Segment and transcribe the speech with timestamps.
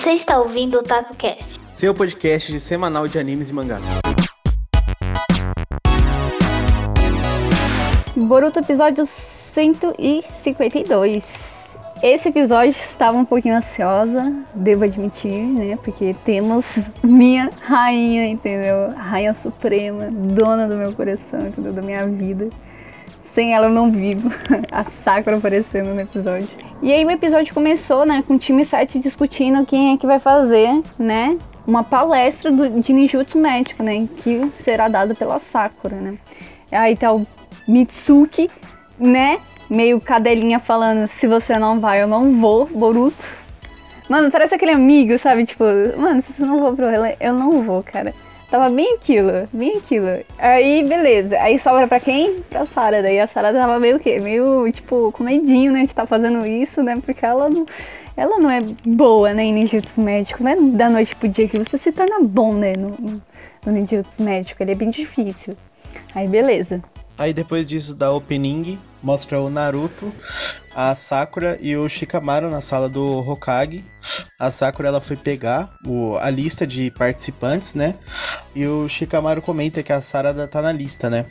[0.00, 3.82] Você está ouvindo o TacoCast, seu podcast de semanal de animes e mangás.
[8.16, 11.76] Boruto episódio 152.
[12.02, 15.76] Esse episódio estava um pouquinho ansiosa, devo admitir, né?
[15.84, 18.94] Porque temos minha rainha, entendeu?
[18.96, 21.74] Rainha suprema, dona do meu coração, entendeu?
[21.74, 22.48] Da minha vida.
[23.22, 24.30] Sem ela eu não vivo.
[24.72, 26.48] A Sakura aparecendo no episódio.
[26.82, 30.18] E aí o episódio começou, né, com o time 7 discutindo quem é que vai
[30.18, 36.12] fazer, né, uma palestra do, de ninjutsu médico, né, que será dada pela Sakura, né.
[36.72, 37.26] Aí tá o
[37.68, 38.50] Mitsuki,
[38.98, 39.38] né,
[39.68, 43.40] meio cadelinha falando, se você não vai, eu não vou, Boruto.
[44.08, 45.44] Mano, parece aquele amigo, sabe?
[45.44, 45.64] Tipo,
[45.96, 48.12] mano, se você não for pro rolê, eu não vou, cara.
[48.50, 50.08] Tava bem aquilo, bem aquilo.
[50.36, 51.38] Aí, beleza.
[51.38, 52.40] Aí sobra pra quem?
[52.50, 53.00] Pra Sarah.
[53.00, 54.18] Daí a Sarah tava meio o quê?
[54.18, 55.80] Meio, tipo, com medinho, né?
[55.80, 57.00] De estar tá fazendo isso, né?
[57.04, 57.64] Porque ela não,
[58.16, 59.44] ela não é boa, né?
[59.44, 60.42] Em ninjutsu médico.
[60.42, 62.72] Não é da noite pro dia que você se torna bom, né?
[62.76, 62.90] No,
[63.64, 64.60] no ninjutsu médico.
[64.60, 65.56] Ele é bem difícil.
[66.12, 66.82] Aí, beleza.
[67.20, 70.10] Aí depois disso da opening, mostra o Naruto,
[70.74, 73.84] a Sakura e o Shikamaru na sala do Hokage.
[74.38, 77.94] A Sakura ela foi pegar o, a lista de participantes, né?
[78.56, 81.26] E o Shikamaru comenta que a Sarada tá na lista, né?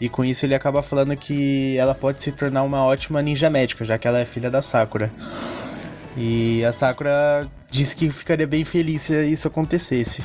[0.00, 3.84] E com isso ele acaba falando que ela pode se tornar uma ótima ninja médica,
[3.84, 5.12] já que ela é filha da Sakura.
[6.16, 10.24] E a Sakura disse que ficaria bem feliz se isso acontecesse.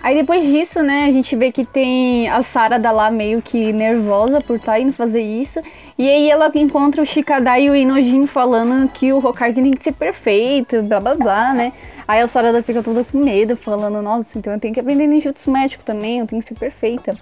[0.00, 4.40] Aí depois disso, né, a gente vê que tem a Sarada lá meio que nervosa
[4.40, 5.60] por estar tá indo fazer isso.
[5.98, 9.82] E aí ela encontra o Shikadai e o Inojin falando que o Hokage tem que
[9.82, 11.72] ser perfeito, blá blá blá, né?
[12.06, 15.50] Aí a Sarada fica toda com medo, falando, nossa, então eu tenho que aprender ninjutsu
[15.50, 17.14] médico também, eu tenho que ser perfeita.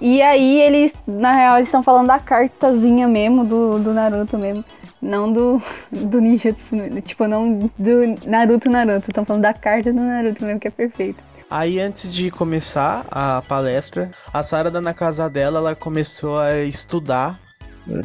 [0.00, 4.64] E aí eles, na real, eles estão falando da cartazinha mesmo, do, do Naruto mesmo.
[5.02, 9.10] Não do, do ninjutsu, tipo, não do Naruto Naruto.
[9.10, 11.33] Estão falando da carta do Naruto mesmo, que é perfeita.
[11.54, 17.38] Aí antes de começar a palestra, a Sarada na casa dela, ela começou a estudar,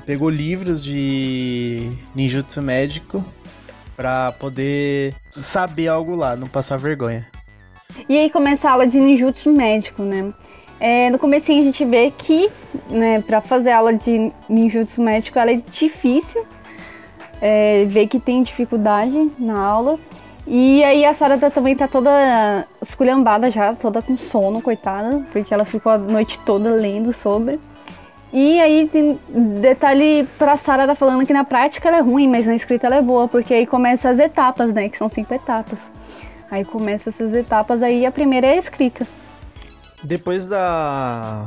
[0.06, 3.26] pegou livros de ninjutsu médico
[3.96, 7.26] para poder saber algo lá, não passar vergonha.
[8.08, 10.32] E aí começa a aula de ninjutsu médico, né?
[10.80, 12.52] É, no começo a gente vê que,
[12.88, 16.46] né, para fazer aula de ninjutsu médico, ela é difícil.
[17.42, 19.98] É, vê que tem dificuldade na aula.
[20.52, 25.64] E aí a Sarada também tá toda esculhambada já, toda com sono, coitada, porque ela
[25.64, 27.60] ficou a noite toda lendo sobre.
[28.34, 29.20] E aí tem
[29.62, 33.02] detalhe pra Sarada falando que na prática ela é ruim, mas na escrita ela é
[33.02, 34.90] boa, porque aí começa as etapas, né?
[34.90, 35.92] Que são cinco etapas.
[36.50, 39.08] Aí começa essas etapas aí, a primeira é a escrita.
[40.04, 41.46] Depois da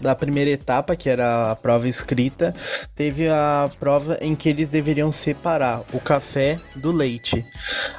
[0.00, 2.54] da primeira etapa, que era a prova escrita,
[2.94, 7.44] teve a prova em que eles deveriam separar o café do leite.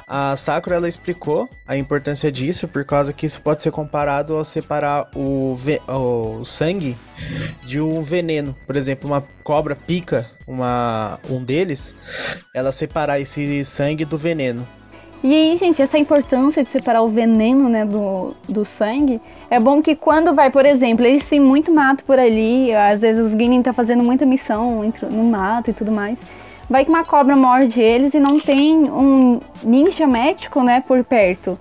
[0.06, 4.44] A Sakura ela explicou a importância disso, por causa que isso pode ser comparado ao
[4.44, 5.54] separar o,
[5.88, 6.96] o sangue
[7.64, 8.56] de um veneno.
[8.66, 11.94] Por exemplo, uma cobra pica uma, um deles,
[12.52, 14.66] ela separar esse sangue do veneno.
[15.22, 19.20] E aí, gente, essa importância de separar o veneno, né, do, do sangue,
[19.50, 23.26] é bom que quando vai, por exemplo, eles têm muito mato por ali, às vezes
[23.26, 26.18] os Guinan tá fazendo muita missão no mato e tudo mais.
[26.70, 31.58] Vai que uma cobra morde eles e não tem um ninja médico, né, por perto.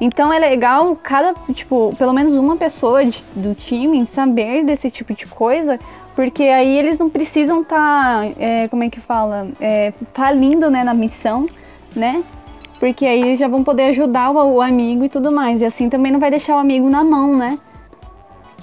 [0.00, 5.12] Então é legal cada, tipo, pelo menos uma pessoa de, do time saber desse tipo
[5.12, 5.78] de coisa,
[6.16, 10.82] porque aí eles não precisam estar, tá, é, como é que fala, é, falindo, né,
[10.82, 11.46] na missão,
[11.94, 12.22] né?
[12.82, 15.62] Porque aí já vão poder ajudar o, o amigo e tudo mais.
[15.62, 17.56] E assim também não vai deixar o amigo na mão, né?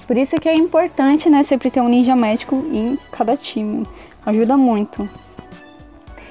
[0.06, 3.86] Por isso que é importante, né, sempre ter um ninja médico em cada time.
[4.26, 5.08] Ajuda muito.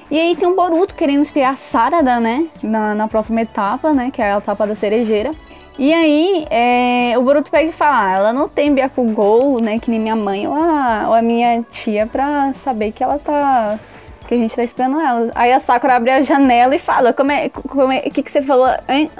[0.08, 2.46] E aí tem o Boruto querendo espiar a Sarada, né?
[2.62, 4.12] Na, na próxima etapa, né?
[4.12, 5.32] Que é a etapa da cerejeira.
[5.76, 9.80] E aí, é, o Boruto pega e fala, ah, ela não tem Byakugou, né?
[9.80, 13.80] Que nem minha mãe ou a, ou a minha tia pra saber que ela tá
[14.30, 15.32] que a gente tá esperando ela.
[15.34, 17.48] Aí a Sakura abre a janela e fala: Como é.
[17.48, 18.68] Como é que, que você falou?
[18.88, 19.10] Hein?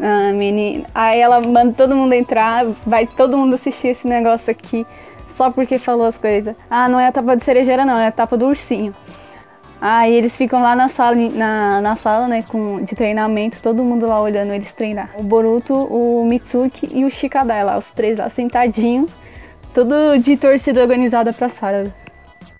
[0.00, 0.86] Ah, menina.
[0.94, 4.86] Aí ela manda todo mundo entrar, vai todo mundo assistir esse negócio aqui
[5.28, 6.56] só porque falou as coisas.
[6.70, 8.94] Ah, não é a tapa de cerejeira, não, é a tapa do ursinho.
[9.78, 14.06] Aí eles ficam lá na sala, na, na sala, né, com, de treinamento, todo mundo
[14.06, 15.10] lá olhando eles treinar.
[15.18, 19.10] O Boruto, o Mitsuki e o Shikadai lá, os três lá sentadinhos,
[19.74, 21.92] tudo de torcida organizada pra Sarah.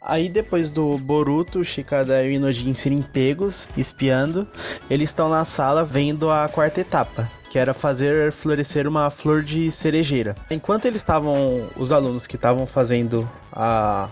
[0.06, 4.46] Aí depois do Boruto, Shikada e Inojin serem pegos, espiando,
[4.88, 9.68] eles estão na sala vendo a quarta etapa, que era fazer florescer uma flor de
[9.72, 10.36] cerejeira.
[10.48, 14.08] Enquanto eles estavam, os alunos que estavam fazendo a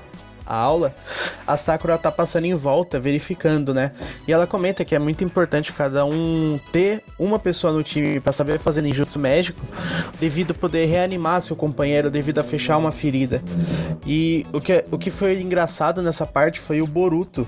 [0.46, 0.94] a aula,
[1.46, 3.92] a Sakura tá passando em volta, verificando, né?
[4.26, 8.32] E ela comenta que é muito importante cada um ter uma pessoa no time para
[8.32, 9.60] saber fazer ninjutsu médico,
[10.20, 13.42] devido a poder reanimar seu companheiro, devido a fechar uma ferida.
[14.06, 17.46] E o que, o que foi engraçado nessa parte foi o Boruto,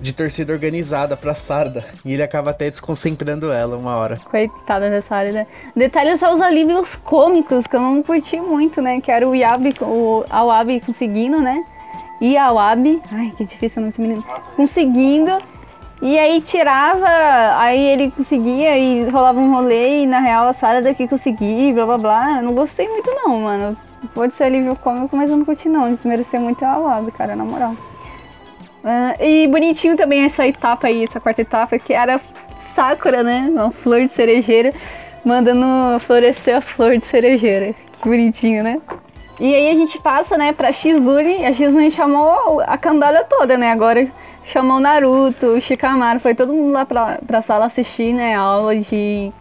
[0.00, 1.82] de torcida organizada pra Sarda.
[2.04, 4.18] E ele acaba até desconcentrando ela uma hora.
[4.30, 5.46] Coitada dessa área, né?
[5.74, 9.00] Detalhe só os alívios cômicos, que eu não curti muito, né?
[9.00, 11.64] Que era o Yabi, o Awabi conseguindo, né?
[12.24, 14.24] E Awabi, ai que difícil o nome desse menino,
[14.56, 15.30] conseguindo.
[16.00, 17.06] E aí tirava,
[17.58, 21.84] aí ele conseguia e rolava um rolê e na real a Sarah daqui conseguia, blá
[21.84, 22.42] blá blá.
[22.42, 23.76] Não gostei muito não, mano.
[24.14, 25.92] Pode ser alívio cômico, mas eu não curti não.
[25.92, 27.72] Desmereceu muito a Awabi, cara, na moral.
[28.82, 32.18] Uh, e bonitinho também essa etapa aí, essa quarta etapa, que era
[32.56, 33.50] Sakura, né?
[33.50, 34.72] Uma flor de cerejeira,
[35.22, 37.74] mandando florescer a flor de cerejeira.
[37.74, 38.80] Que bonitinho, né?
[39.40, 41.44] E aí a gente passa, né, pra Shizune.
[41.44, 43.72] A Shizune chamou a candada toda, né?
[43.72, 44.08] Agora
[44.44, 48.34] chamou Naruto, o Shikamaru, foi todo mundo lá pra, pra sala assistir, né?
[48.34, 49.32] A aula de,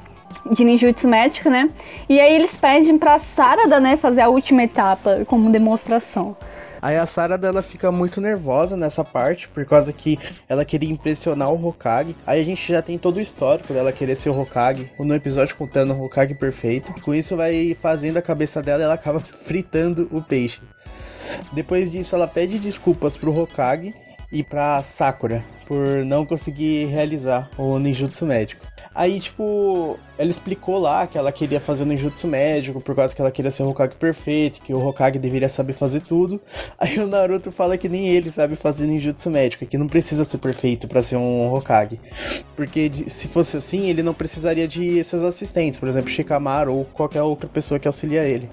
[0.52, 1.70] de ninjutsu médico, né?
[2.10, 6.36] E aí eles pedem pra Sarada, né, fazer a última etapa como demonstração.
[6.84, 10.20] Aí a Sarah dela fica muito nervosa nessa parte, por causa que
[10.50, 12.14] ela queria impressionar o Hokage.
[12.28, 15.56] Aí a gente já tem todo o histórico dela querer ser o Hokage, no episódio
[15.56, 16.94] contando o Hokage perfeito.
[17.02, 20.60] Com isso vai fazendo a cabeça dela e ela acaba fritando o peixe.
[21.54, 23.96] Depois disso ela pede desculpas pro Hokage
[24.30, 28.73] e pra Sakura por não conseguir realizar o ninjutsu médico.
[28.96, 33.22] Aí, tipo, ela explicou lá que ela queria fazer no Jutsu médico por causa que
[33.22, 36.40] ela queria ser o Hokage perfeito, que o Hokage deveria saber fazer tudo.
[36.78, 40.38] Aí o Naruto fala que nem ele sabe fazer ninjutsu médico, que não precisa ser
[40.38, 42.00] perfeito para ser um Hokage.
[42.56, 47.24] Porque se fosse assim, ele não precisaria de seus assistentes, por exemplo, Shikamaru ou qualquer
[47.24, 48.50] outra pessoa que auxilia ele.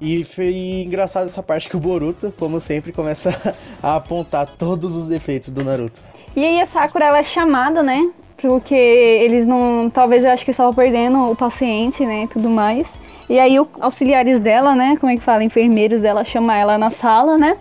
[0.00, 3.30] E foi engraçado essa parte que o Boruto, como sempre, começa
[3.82, 6.00] a apontar todos os defeitos do Naruto.
[6.34, 9.90] E aí a Sakura ela é chamada, né, porque eles não.
[9.92, 12.24] Talvez eu acho que estavam perdendo o paciente, né?
[12.24, 12.94] E tudo mais.
[13.28, 14.96] E aí, os auxiliares dela, né?
[15.00, 15.42] Como é que fala?
[15.42, 17.56] Enfermeiros dela chamam ela na sala, né?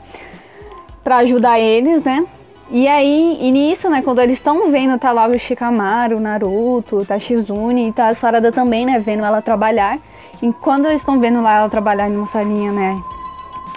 [1.04, 2.25] Pra ajudar eles, né?
[2.69, 4.01] E aí, e nisso, né?
[4.01, 8.51] Quando eles estão vendo, tá lá o Shikamaru, o Naruto, tá Shizune tá a Sarada
[8.51, 9.00] também, né?
[9.00, 10.00] Vendo ela trabalhar.
[10.42, 13.00] E quando eles estão vendo lá ela trabalhar em uma salinha, né?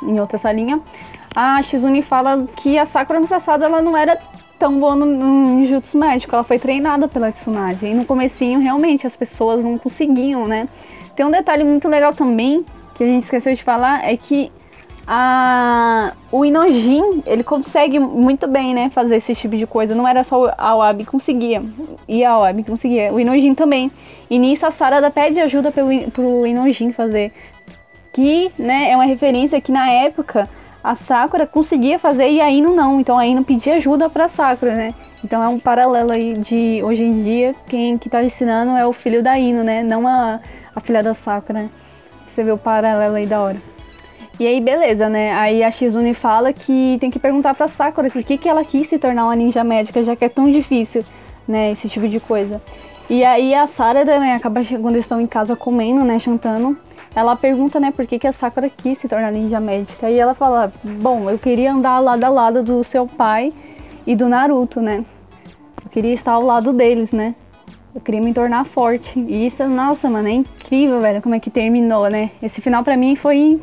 [0.02, 0.80] Em outra salinha,
[1.34, 4.18] a Shizune fala que a Sakura no passado ela não era
[4.58, 6.34] tão boa no, no ninjutsu médico.
[6.34, 7.86] Ela foi treinada pela Tsunade.
[7.86, 10.68] E no comecinho, realmente, as pessoas não conseguiam, né?
[11.14, 12.64] Tem um detalhe muito legal também,
[12.94, 14.52] que a gente esqueceu de falar, é que
[15.10, 19.94] a, o Inojin, ele consegue muito bem, né, fazer esse tipo de coisa.
[19.94, 21.62] Não era só a Wabi que conseguia,
[22.06, 23.90] e a Wabi que conseguia, o Inojin também.
[24.28, 27.32] E nisso a Sarada pede ajuda pelo, pro Inojin fazer.
[28.12, 30.48] Que, né, é uma referência que na época
[30.82, 33.00] a Sakura conseguia fazer e a Ino não.
[33.00, 34.94] Então a Ino pedia ajuda pra Sakura, né?
[35.24, 38.92] Então é um paralelo aí de hoje em dia, quem que tá ensinando é o
[38.92, 39.82] filho da Ino, né?
[39.82, 40.40] Não a,
[40.74, 41.70] a filha da Sakura, né?
[42.26, 43.56] Você vê o paralelo aí da hora.
[44.38, 45.32] E aí, beleza, né?
[45.32, 48.88] Aí a Shizune fala que tem que perguntar pra Sakura por que, que ela quis
[48.88, 51.04] se tornar uma ninja médica, já que é tão difícil,
[51.46, 51.72] né?
[51.72, 52.62] Esse tipo de coisa.
[53.10, 56.76] E aí a Sarada, né, acaba quando eles estão em casa comendo, né, chantando,
[57.14, 60.10] ela pergunta, né, por que, que a Sakura quis se tornar ninja médica.
[60.10, 63.52] E ela fala: Bom, eu queria andar lado a lado do seu pai
[64.06, 65.04] e do Naruto, né?
[65.84, 67.34] Eu queria estar ao lado deles, né?
[67.94, 69.18] Eu queria me tornar forte.
[69.18, 72.30] E isso, nossa, mano, é incrível, velho, como é que terminou, né?
[72.42, 73.60] Esse final para mim foi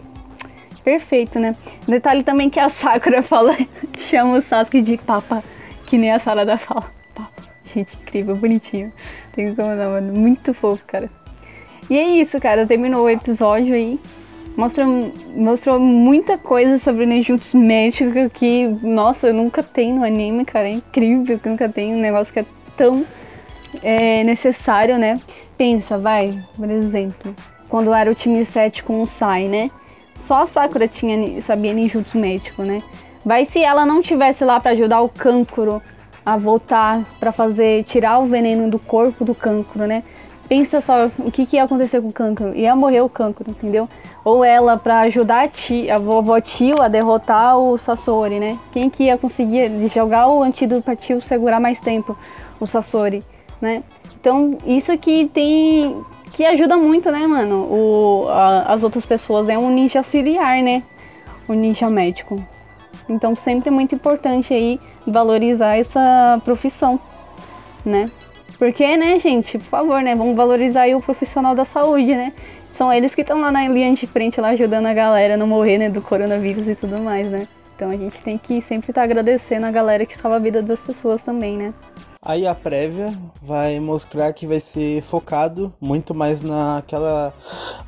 [0.84, 1.56] perfeito, né?
[1.88, 3.56] Detalhe também que a Sakura fala,
[3.98, 5.44] chama o Sasuke de papa,
[5.86, 6.86] que nem a Sarada fala.
[7.14, 7.44] Papa.
[7.74, 8.92] Gente, incrível, bonitinho.
[9.34, 10.14] Tem como não, mano.
[10.14, 11.10] Muito fofo, cara.
[11.90, 12.66] E é isso, cara.
[12.66, 14.00] Terminou o episódio aí.
[14.58, 14.86] Mostra,
[15.36, 20.68] mostrou muita coisa sobre Nejutsu médico que, nossa, eu nunca tenho no anime, cara.
[20.68, 22.46] É incrível que nunca tem um negócio que é
[22.78, 23.06] tão
[23.84, 25.20] é, necessário, né?
[25.58, 27.36] Pensa, vai, por exemplo,
[27.70, 29.70] quando era o time 7 com o Sai, né?
[30.20, 32.82] Só a Sakura tinha, sabia ninjutsu médico, né?
[33.26, 35.82] Vai se ela não tivesse lá para ajudar o Kankuro
[36.26, 40.04] a voltar para fazer tirar o veneno do corpo do Kankuro, né?
[40.48, 42.56] Pensa só o que, que ia acontecer com o cancro.
[42.56, 43.90] Ia morrer o cancro, entendeu?
[44.24, 48.58] Ou ela para ajudar a, tia, a vovó Tio a derrotar o Sasori, né?
[48.72, 52.18] Quem que ia conseguir jogar o antídoto pra Tio segurar mais tempo
[52.60, 53.24] o Sasori,
[53.62, 53.84] né?
[54.20, 56.04] Então, isso que tem.
[56.34, 57.68] que ajuda muito, né, mano?
[57.70, 59.50] O, a, as outras pessoas.
[59.50, 60.84] É um ninja auxiliar, né?
[61.48, 62.42] O ninja médico.
[63.08, 67.00] Então, sempre é muito importante aí valorizar essa profissão,
[67.86, 68.10] né?
[68.58, 72.34] Porque, né, gente, por favor, né, vamos valorizar aí o profissional da saúde, né?
[72.72, 75.48] São eles que estão lá na linha de frente, lá ajudando a galera a não
[75.48, 77.48] morrer, né, do coronavírus e tudo mais, né?
[77.76, 80.62] Então a gente tem que sempre estar tá agradecendo a galera que salva a vida
[80.62, 81.74] das pessoas também, né?
[82.22, 87.32] Aí a prévia vai mostrar que vai ser focado muito mais naquela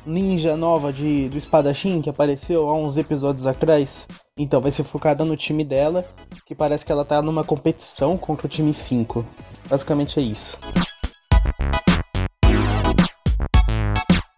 [0.06, 4.06] ninja nova de, do espadachim que apareceu há uns episódios atrás.
[4.38, 6.04] Então vai ser focada no time dela,
[6.46, 9.24] que parece que ela tá numa competição contra o time 5.
[9.68, 10.58] Basicamente é isso.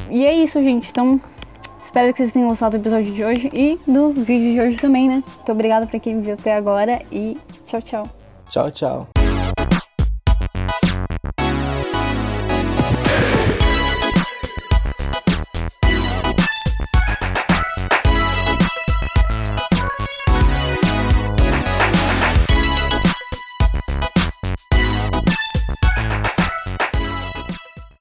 [0.08, 0.90] E é isso, gente.
[0.90, 1.20] Então,
[1.84, 5.06] espero que vocês tenham gostado do episódio de hoje e do vídeo de hoje também,
[5.06, 5.22] né?
[5.36, 8.08] Muito obrigada pra quem viu até agora e tchau, tchau.
[8.48, 9.19] Tchau, tchau.